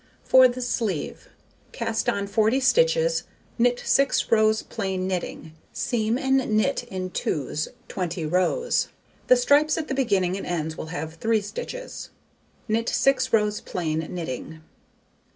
[0.23, 1.29] For the sleeve,
[1.73, 3.25] cast on 40 stitches,
[3.59, 8.87] knit 6 rows plain knitting, seam and knit in twos 20 rows
[9.27, 12.09] (the stripes at the beginning and ends will have 3 stitches),
[12.67, 14.61] knit 6 rows plain knitting.